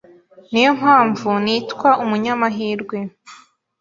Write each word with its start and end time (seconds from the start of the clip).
Ni 0.51 0.61
yo 0.65 0.71
mpamvu 0.79 1.29
nitwa 1.43 1.89
umunyamahirwe 2.03 2.97